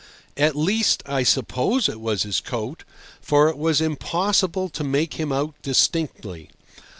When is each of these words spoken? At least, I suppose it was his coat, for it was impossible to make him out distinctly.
At 0.35 0.55
least, 0.55 1.03
I 1.05 1.21
suppose 1.21 1.87
it 1.87 2.01
was 2.01 2.23
his 2.23 2.39
coat, 2.39 2.85
for 3.21 3.49
it 3.49 3.57
was 3.59 3.79
impossible 3.81 4.67
to 4.67 4.83
make 4.83 5.19
him 5.19 5.31
out 5.31 5.53
distinctly. 5.61 6.49